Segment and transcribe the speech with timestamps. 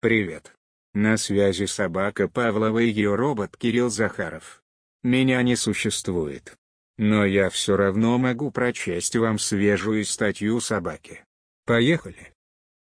[0.00, 0.54] Привет.
[0.94, 4.62] На связи собака Павлова и ее робот Кирилл Захаров.
[5.02, 6.56] Меня не существует.
[6.98, 11.24] Но я все равно могу прочесть вам свежую статью собаки.
[11.66, 12.32] Поехали.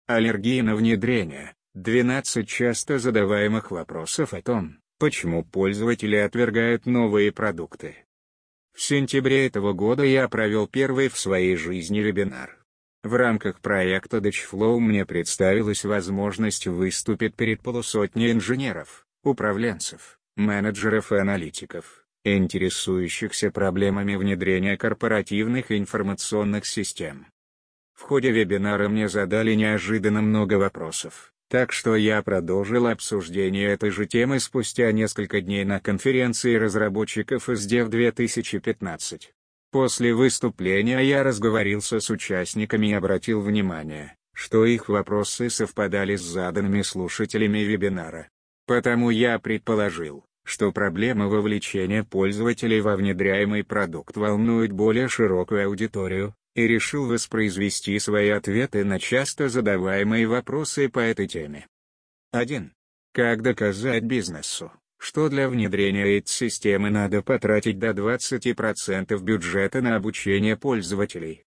[0.09, 1.55] Аллергия на внедрение.
[1.75, 8.05] 12 часто задаваемых вопросов о том, почему пользователи отвергают новые продукты.
[8.73, 12.66] В сентябре этого года я провел первый в своей жизни вебинар.
[13.07, 22.05] В рамках проекта DatchFlow мне представилась возможность выступить перед полусотней инженеров, управленцев, менеджеров и аналитиков,
[22.25, 27.29] интересующихся проблемами внедрения корпоративных информационных систем.
[27.95, 34.07] В ходе вебинара мне задали неожиданно много вопросов, так что я продолжил обсуждение этой же
[34.07, 39.33] темы спустя несколько дней на конференции разработчиков из DEV 2015.
[39.71, 46.83] После выступления я разговорился с участниками и обратил внимание, что их вопросы совпадали с заданными
[46.83, 48.29] слушателями вебинара.
[48.67, 56.67] Потому я предположил, что проблема вовлечения пользователей во внедряемый продукт волнует более широкую аудиторию, и
[56.67, 61.67] решил воспроизвести свои ответы на часто задаваемые вопросы по этой теме.
[62.33, 62.73] 1.
[63.13, 64.73] Как доказать бизнесу,
[65.07, 71.45] что для внедрения этой системы надо потратить до 20% бюджета на обучение пользователей?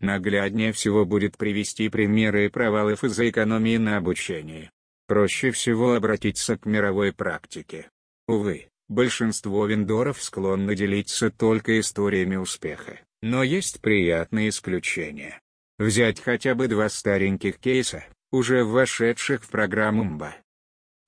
[0.00, 4.72] Нагляднее всего будет привести примеры провалов из-за экономии на обучении.
[5.06, 7.88] Проще всего обратиться к мировой практике.
[8.26, 12.98] Увы, большинство вендоров склонны делиться только историями успеха.
[13.22, 15.40] Но есть приятные исключения.
[15.78, 20.34] Взять хотя бы два стареньких кейса, уже вошедших в программу МБА.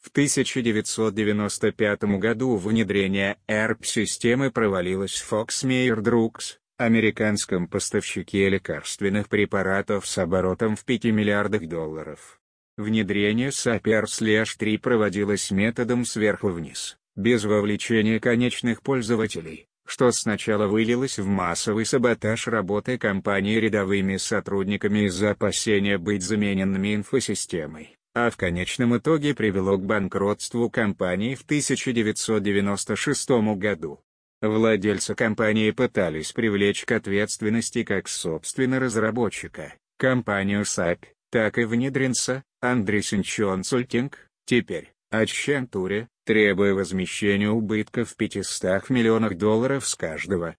[0.00, 10.74] В 1995 году внедрение ERP-системы провалилось в Foxmeyer Drugs, американском поставщике лекарственных препаратов с оборотом
[10.74, 12.40] в 5 миллиардах долларов.
[12.78, 21.26] Внедрение SAP R/3 проводилось методом сверху вниз, без вовлечения конечных пользователей что сначала вылилось в
[21.26, 29.34] массовый саботаж работы компании рядовыми сотрудниками из-за опасения быть замененными инфосистемой, а в конечном итоге
[29.34, 34.00] привело к банкротству компании в 1996 году.
[34.42, 43.22] Владельцы компании пытались привлечь к ответственности как собственно разработчика, компанию SAP, так и внедренца, Андресен
[43.22, 50.56] Консультинг, теперь, Ачентуре, требуя возмещения убытков в 500 миллионах долларов с каждого.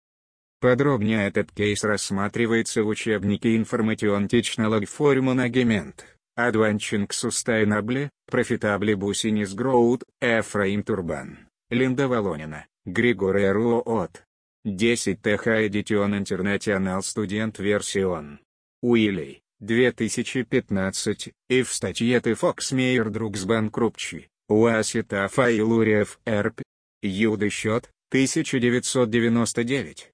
[0.60, 6.02] Подробнее этот кейс рассматривается в учебнике Information Technology for Management,
[6.38, 14.24] Advancing Sustainable, Profitable Business Growth, Эфраим Турбан, Линда Волонина, Григорий Руот.
[14.64, 18.38] 10 ТХ Edition International Student Version.
[18.84, 24.30] Уилли, 2015, и в статье «Ты Фоксмейер друг с банкрупчи».
[24.48, 26.62] Уасита Файлуриев Эрп.
[27.02, 30.11] Юда счет, 1999.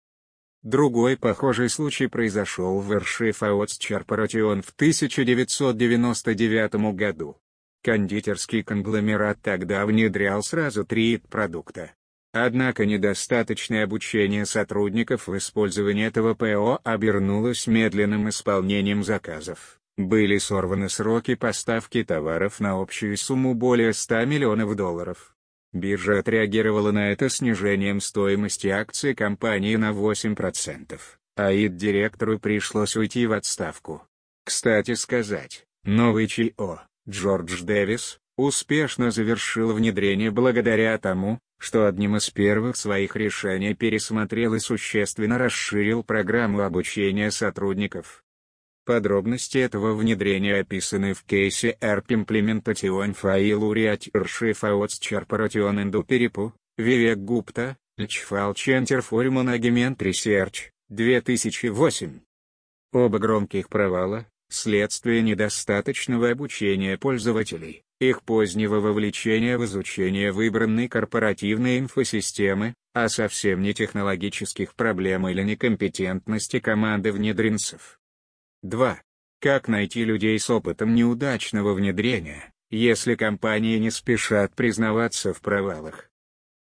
[0.67, 7.37] Другой похожий случай произошел в Вершифаотс Чарпаратион в 1999 году.
[7.81, 11.93] Кондитерский конгломерат тогда внедрял сразу три продукта.
[12.33, 19.79] Однако недостаточное обучение сотрудников в использовании этого ПО обернулось медленным исполнением заказов.
[19.95, 25.36] Были сорваны сроки поставки товаров на общую сумму более 100 миллионов долларов.
[25.73, 30.99] Биржа отреагировала на это снижением стоимости акций компании на 8%,
[31.35, 34.03] а ид-директору пришлось уйти в отставку.
[34.45, 42.77] Кстати сказать, новый ЧИО, Джордж Дэвис, успешно завершил внедрение благодаря тому, что одним из первых
[42.77, 48.23] своих решений пересмотрел и существенно расширил программу обучения сотрудников.
[48.87, 57.17] Подробности этого внедрения описаны в кейсе ERP Implementation File Uriat Фаотс Charparation Indu Перипу, Вивек
[57.17, 62.21] Гупта, Лчфал Center for Management Research, 2008.
[62.93, 72.73] Оба громких провала– следствие недостаточного обучения пользователей, их позднего вовлечения в изучение выбранной корпоративной инфосистемы,
[72.93, 77.99] а совсем не технологических проблем или некомпетентности команды внедренцев.
[78.63, 79.01] 2.
[79.39, 86.09] Как найти людей с опытом неудачного внедрения, если компании не спешат признаваться в провалах?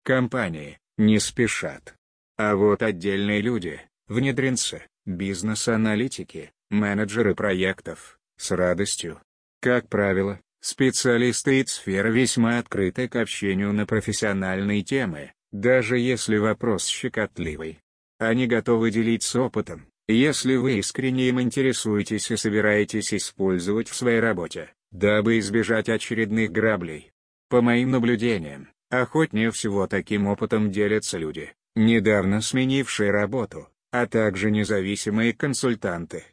[0.03, 1.95] Компании не спешат.
[2.37, 9.21] А вот отдельные люди, внедренцы, бизнес-аналитики, менеджеры проектов, с радостью.
[9.61, 16.87] Как правило, специалисты и сфера весьма открыты к общению на профессиональные темы, даже если вопрос
[16.87, 17.79] щекотливый.
[18.17, 24.73] Они готовы делиться опытом, если вы искренне им интересуетесь и собираетесь использовать в своей работе,
[24.91, 27.11] дабы избежать очередных граблей.
[27.49, 35.33] По моим наблюдениям, охотнее всего таким опытом делятся люди, недавно сменившие работу, а также независимые
[35.33, 36.23] консультанты.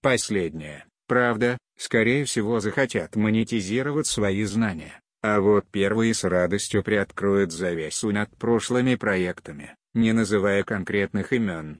[0.00, 8.10] Последние, правда, скорее всего захотят монетизировать свои знания, а вот первые с радостью приоткроют завесу
[8.10, 11.78] над прошлыми проектами, не называя конкретных имен.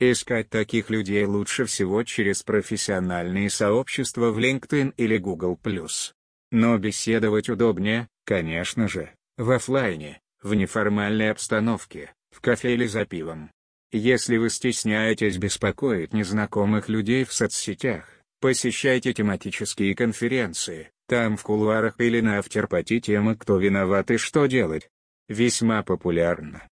[0.00, 5.58] Искать таких людей лучше всего через профессиональные сообщества в LinkedIn или Google+.
[6.52, 13.50] Но беседовать удобнее, конечно же, в офлайне, в неформальной обстановке, в кафе или за пивом.
[13.90, 18.04] Если вы стесняетесь беспокоить незнакомых людей в соцсетях,
[18.40, 24.88] посещайте тематические конференции, там в кулуарах или на автерпати темы «Кто виноват и что делать?»
[25.28, 26.68] весьма популярно.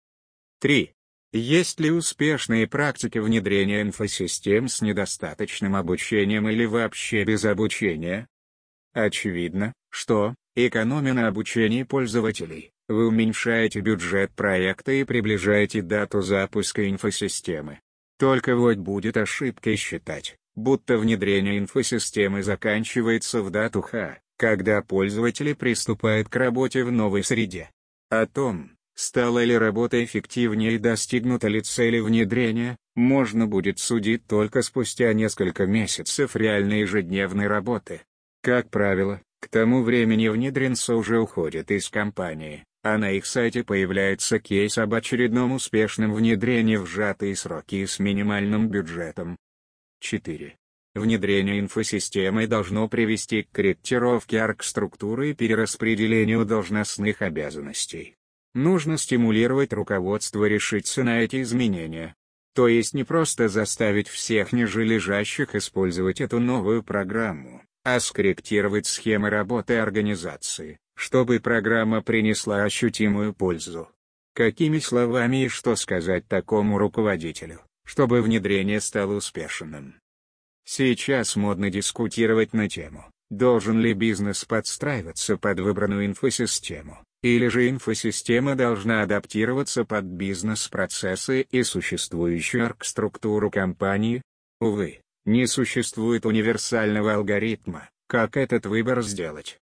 [0.60, 0.95] 3.
[1.38, 8.26] Есть ли успешные практики внедрения инфосистем с недостаточным обучением или вообще без обучения?
[8.94, 17.80] Очевидно, что, экономя на обучении пользователей, вы уменьшаете бюджет проекта и приближаете дату запуска инфосистемы.
[18.18, 26.30] Только вот будет ошибкой считать, будто внедрение инфосистемы заканчивается в дату Х, когда пользователи приступают
[26.30, 27.68] к работе в новой среде.
[28.08, 34.62] О том, стала ли работа эффективнее и достигнута ли цели внедрения, можно будет судить только
[34.62, 38.00] спустя несколько месяцев реальной ежедневной работы.
[38.42, 44.38] Как правило, к тому времени внедренцы уже уходят из компании, а на их сайте появляется
[44.38, 49.36] кейс об очередном успешном внедрении в сжатые сроки и с минимальным бюджетом.
[50.00, 50.56] 4.
[50.94, 58.15] Внедрение инфосистемы должно привести к корректировке арк-структуры и перераспределению должностных обязанностей.
[58.56, 62.14] Нужно стимулировать руководство решиться на эти изменения.
[62.54, 69.28] То есть не просто заставить всех ниже лежащих использовать эту новую программу, а скорректировать схемы
[69.28, 73.90] работы организации, чтобы программа принесла ощутимую пользу.
[74.32, 80.00] Какими словами и что сказать такому руководителю, чтобы внедрение стало успешным?
[80.64, 88.54] Сейчас модно дискутировать на тему, должен ли бизнес подстраиваться под выбранную инфосистему, или же инфосистема
[88.54, 94.22] должна адаптироваться под бизнес-процессы и существующую арк-структуру компании.
[94.60, 99.58] Увы, не существует универсального алгоритма, как этот выбор сделать.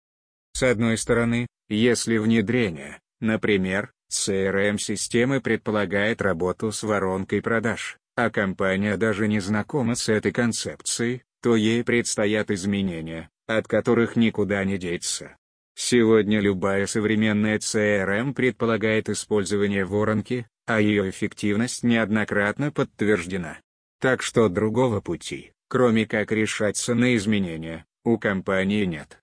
[0.52, 9.28] С одной стороны, если внедрение, например, CRM-системы предполагает работу с воронкой продаж, а компания даже
[9.28, 15.36] не знакома с этой концепцией, то ей предстоят изменения, от которых никуда не деться.
[15.74, 23.58] Сегодня любая современная CRM предполагает использование воронки, а ее эффективность неоднократно подтверждена.
[24.00, 29.20] Так что другого пути, кроме как решаться на изменения, у компании нет.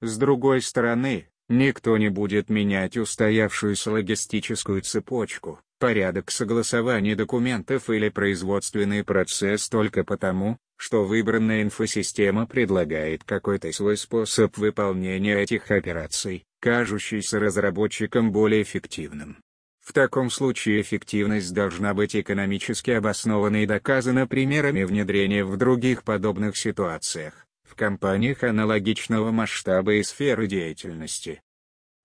[0.00, 9.04] С другой стороны, никто не будет менять устоявшуюся логистическую цепочку, порядок согласования документов или производственный
[9.04, 18.32] процесс только потому, что выбранная инфосистема предлагает какой-то свой способ выполнения этих операций, кажущийся разработчикам
[18.32, 19.38] более эффективным.
[19.80, 26.56] В таком случае эффективность должна быть экономически обоснована и доказана примерами внедрения в других подобных
[26.56, 31.42] ситуациях в компаниях аналогичного масштаба и сферы деятельности.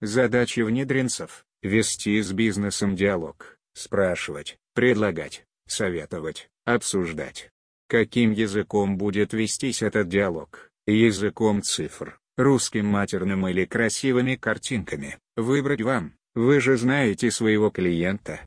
[0.02, 7.52] Задача внедренцев– вести с бизнесом диалог, спрашивать, предлагать, советовать, обсуждать.
[7.90, 10.70] Каким языком будет вестись этот диалог?
[10.86, 15.18] Языком цифр, русским матерным или красивыми картинками?
[15.36, 18.46] Выбрать вам, вы же знаете своего клиента.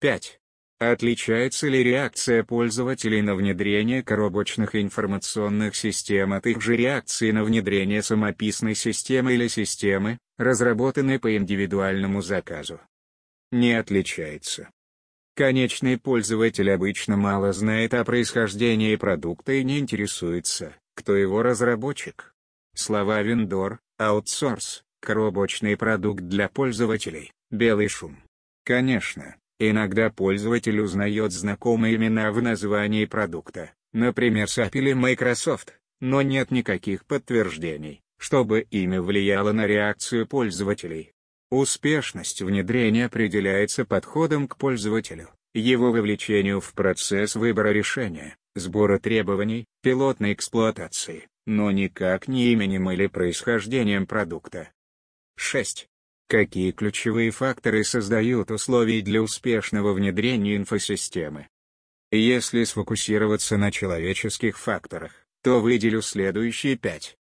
[0.00, 0.40] 5.
[0.78, 8.02] Отличается ли реакция пользователей на внедрение коробочных информационных систем от их же реакции на внедрение
[8.02, 12.80] самописной системы или системы, разработанной по индивидуальному заказу?
[13.52, 14.70] Не отличается.
[15.34, 22.34] Конечный пользователь обычно мало знает о происхождении продукта и не интересуется, кто его разработчик.
[22.74, 28.18] Слова вендор, аутсорс, коробочный продукт для пользователей, белый шум.
[28.64, 36.50] Конечно, Иногда пользователь узнает знакомые имена в названии продукта, например SAP или Microsoft, но нет
[36.50, 41.12] никаких подтверждений, чтобы имя влияло на реакцию пользователей.
[41.50, 50.32] Успешность внедрения определяется подходом к пользователю, его вовлечению в процесс выбора решения, сбора требований, пилотной
[50.32, 54.70] эксплуатации, но никак не именем или происхождением продукта.
[55.36, 55.88] 6.
[56.28, 61.48] Какие ключевые факторы создают условия для успешного внедрения инфосистемы?
[62.12, 67.16] Если сфокусироваться на человеческих факторах, то выделю следующие пять.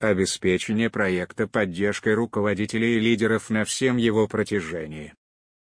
[0.00, 5.12] Обеспечение проекта поддержкой руководителей и лидеров на всем его протяжении.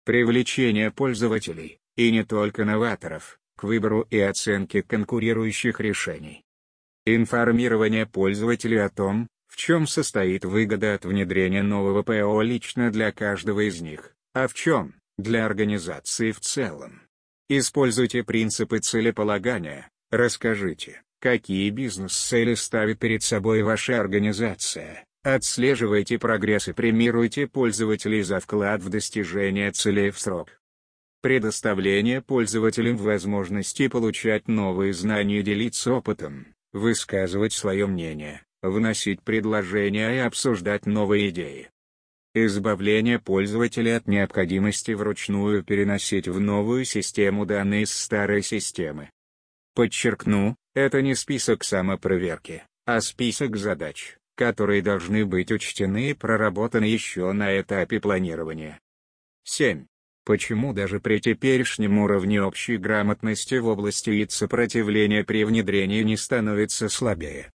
[0.05, 6.43] Привлечение пользователей, и не только новаторов, к выбору и оценке конкурирующих решений.
[7.05, 13.69] Информирование пользователей о том, в чем состоит выгода от внедрения нового ПО лично для каждого
[13.69, 17.03] из них, а в чем– для организации в целом.
[17.49, 27.47] Используйте принципы целеполагания, расскажите, какие бизнес-цели ставит перед собой ваша организация, отслеживайте прогресс и премируйте
[27.47, 30.61] пользователей за вклад в достижение целей в срок.
[31.23, 40.19] Предоставление пользователям возможности получать новые знания и делиться опытом, высказывать свое мнение, вносить предложения и
[40.19, 41.71] обсуждать новые идеи.
[42.35, 49.11] Избавление пользователя от необходимости вручную переносить в новую систему данные из старой системы.
[49.77, 57.31] Подчеркну, это не список самопроверки, а список задач, которые должны быть учтены и проработаны еще
[57.33, 58.81] на этапе планирования.
[59.45, 59.85] 7.
[60.25, 66.89] Почему даже при теперешнем уровне общей грамотности в области ИТ сопротивление при внедрении не становится
[66.89, 67.53] слабее?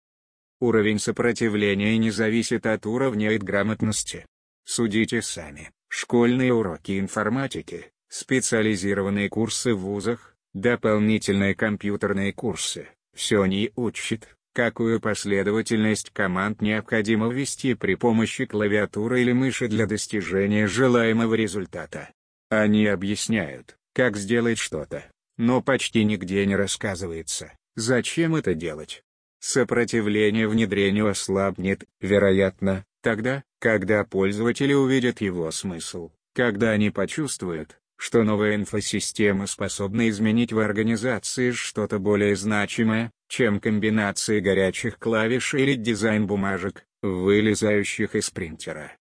[0.60, 4.28] Уровень сопротивления не зависит от уровня ИТ грамотности.
[4.64, 5.72] Судите сами.
[5.88, 16.10] Школьные уроки информатики, специализированные курсы в вузах, дополнительные компьютерные курсы, все не учат, какую последовательность
[16.12, 22.10] команд необходимо ввести при помощи клавиатуры или мыши для достижения желаемого результата.
[22.50, 25.06] Они объясняют, как сделать что-то,
[25.38, 29.04] но почти нигде не рассказывается, зачем это делать.
[29.40, 38.56] Сопротивление внедрению ослабнет, вероятно, тогда, когда пользователи увидят его смысл, когда они почувствуют, что новая
[38.56, 46.84] инфосистема способна изменить в организации что-то более значимое, чем комбинации горячих клавиш или дизайн бумажек,
[47.04, 48.98] вылезающих из принтера.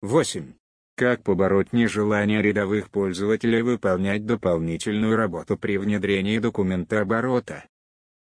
[0.00, 0.54] 8.
[0.96, 7.66] Как побороть нежелание рядовых пользователей выполнять дополнительную работу при внедрении документа оборота?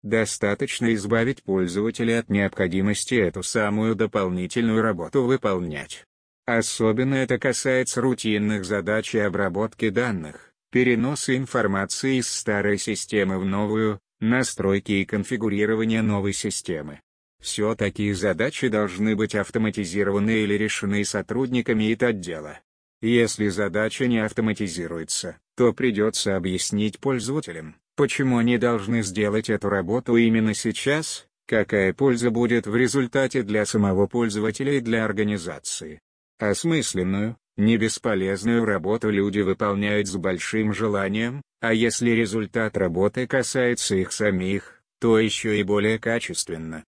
[0.03, 6.05] Достаточно избавить пользователя от необходимости эту самую дополнительную работу выполнять.
[6.45, 14.01] Особенно это касается рутинных задач и обработки данных, переноса информации из старой системы в новую,
[14.19, 17.00] настройки и конфигурирования новой системы.
[17.41, 22.59] Все такие задачи должны быть автоматизированы или решены сотрудниками ИТ отдела.
[23.01, 30.53] Если задача не автоматизируется, то придется объяснить пользователям, почему они должны сделать эту работу именно
[30.53, 36.00] сейчас, какая польза будет в результате для самого пользователя и для организации.
[36.39, 44.11] Осмысленную, не бесполезную работу люди выполняют с большим желанием, а если результат работы касается их
[44.11, 46.83] самих, то еще и более качественно.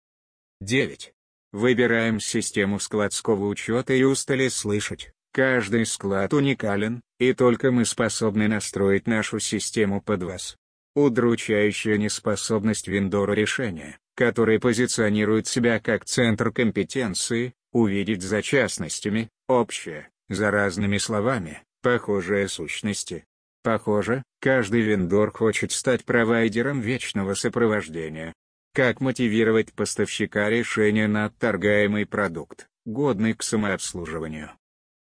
[0.61, 1.13] 9.
[1.51, 9.07] Выбираем систему складского учета и устали слышать, каждый склад уникален, и только мы способны настроить
[9.07, 10.57] нашу систему под вас.
[10.95, 20.51] Удручающая неспособность вендора решения, который позиционирует себя как центр компетенции, увидеть за частностями, общее, за
[20.51, 23.25] разными словами, похожие сущности.
[23.63, 28.33] Похоже, каждый вендор хочет стать провайдером вечного сопровождения,
[28.75, 34.51] как мотивировать поставщика решения на отторгаемый продукт, годный к самообслуживанию?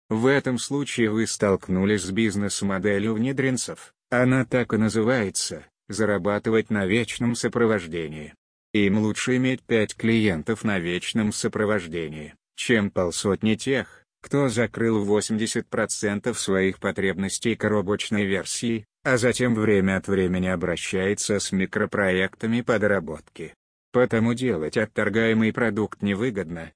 [0.10, 7.36] В этом случае вы столкнулись с бизнес-моделью внедренцев, она так и называется– зарабатывать на вечном
[7.36, 8.34] сопровождении.
[8.74, 16.80] Им лучше иметь пять клиентов на вечном сопровождении, чем полсотни тех, кто закрыл 80% своих
[16.80, 23.54] потребностей коробочной версии, а затем время от времени обращается с микропроектами по доработке.
[23.92, 26.72] Потому делать отторгаемый продукт невыгодно.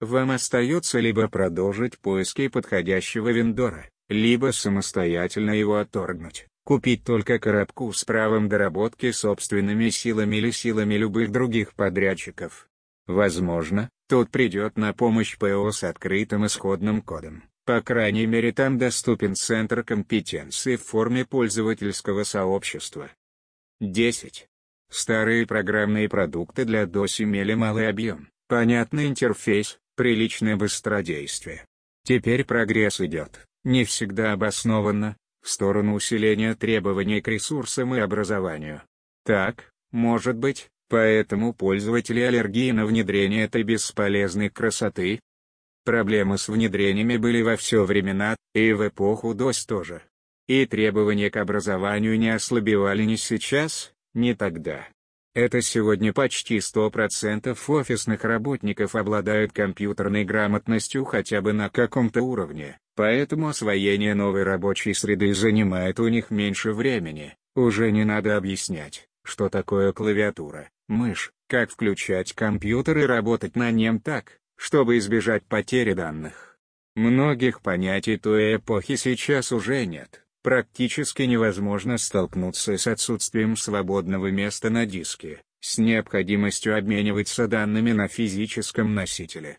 [0.00, 8.04] Вам остается либо продолжить поиски подходящего вендора, либо самостоятельно его отторгнуть, купить только коробку с
[8.04, 12.68] правом доработки собственными силами или силами любых других подрядчиков.
[13.06, 17.44] Возможно, тут придет на помощь ПО с открытым исходным кодом.
[17.64, 23.10] По крайней мере там доступен центр компетенции в форме пользовательского сообщества.
[23.80, 24.48] 10.
[24.88, 31.66] Старые программные продукты для DOS имели малый объем, понятный интерфейс, приличное быстродействие.
[32.04, 38.82] Теперь прогресс идет, не всегда обоснованно, в сторону усиления требований к ресурсам и образованию.
[39.24, 45.20] Так, может быть, поэтому пользователи аллергии на внедрение этой бесполезной красоты,
[45.86, 50.02] Проблемы с внедрениями были во все времена, и в эпоху DOS тоже.
[50.48, 54.88] И требования к образованию не ослабевали ни сейчас, ни тогда.
[55.32, 63.46] Это сегодня почти 100% офисных работников обладают компьютерной грамотностью хотя бы на каком-то уровне, поэтому
[63.46, 67.36] освоение новой рабочей среды занимает у них меньше времени.
[67.54, 74.00] Уже не надо объяснять, что такое клавиатура, мышь, как включать компьютер и работать на нем
[74.00, 76.58] так, чтобы избежать потери данных.
[76.94, 80.24] Многих понятий той эпохи сейчас уже нет.
[80.42, 88.94] Практически невозможно столкнуться с отсутствием свободного места на диске, с необходимостью обмениваться данными на физическом
[88.94, 89.58] носителе.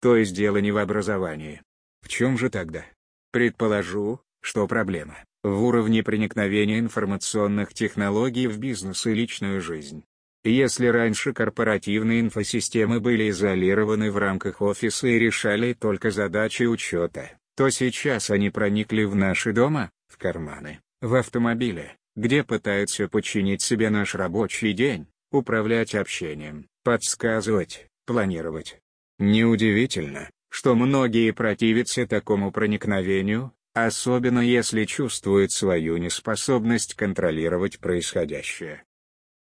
[0.00, 1.62] То есть дело не в образовании.
[2.00, 2.84] В чем же тогда?
[3.30, 10.04] Предположу, что проблема в уровне проникновения информационных технологий в бизнес и личную жизнь.
[10.44, 17.70] Если раньше корпоративные инфосистемы были изолированы в рамках офиса и решали только задачи учета, то
[17.70, 24.14] сейчас они проникли в наши дома, в карманы, в автомобиле, где пытаются подчинить себе наш
[24.14, 28.78] рабочий день, управлять общением, подсказывать, планировать.
[29.18, 38.84] Неудивительно, что многие противятся такому проникновению, особенно если чувствуют свою неспособность контролировать происходящее.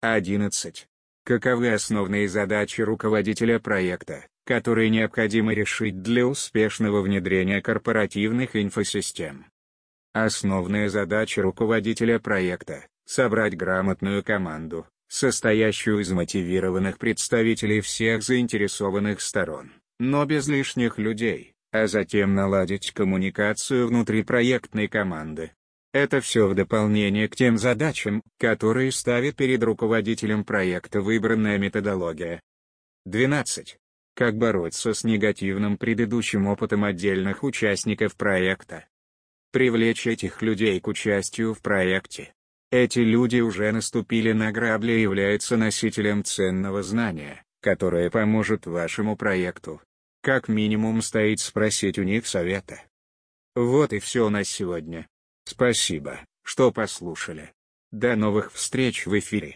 [0.01, 0.88] 11.
[1.25, 9.48] Каковы основные задачи руководителя проекта, которые необходимо решить для успешного внедрения корпоративных инфосистем?
[10.13, 20.25] Основная задача руководителя проекта– собрать грамотную команду, состоящую из мотивированных представителей всех заинтересованных сторон, но
[20.25, 25.54] без лишних людей, а затем наладить коммуникацию внутри проектной команды.
[25.94, 32.41] Это все в дополнение к тем задачам, которые ставит перед руководителем проекта выбранная методология.
[33.06, 33.77] 12.
[34.15, 38.86] Как бороться с негативным предыдущим опытом отдельных участников проекта?
[39.51, 42.32] привлечь этих людей к участию в проекте.
[42.72, 49.82] Эти люди уже наступили на грабли и являются носителем ценного знания, которое поможет вашему проекту.
[50.22, 52.82] Как минимум стоит спросить у них совета.
[53.56, 55.08] Вот и все на сегодня.
[55.50, 57.54] Спасибо, что послушали.
[57.91, 59.56] До новых встреч в эфире.